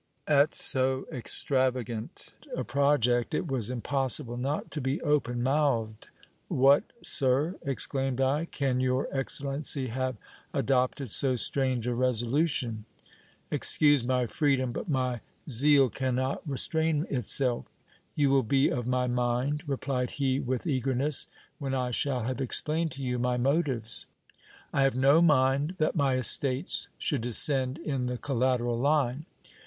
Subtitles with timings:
[0.27, 6.09] At so extravagant a project it was impossible not to be open mouthed.
[6.47, 10.17] What, sir, exclaimed 1, can your excellency have
[10.55, 12.85] adopted so strange a resolution?
[13.17, 17.65] \ Excuse my freedom; but my zeal cannot restrain itself.
[18.15, 21.27] You will be of my mind, replied he with eagerness,
[21.59, 24.07] when I shall have explained to you my mo tives.
[24.73, 29.27] I have no mind that my estates should descend in the collateral line.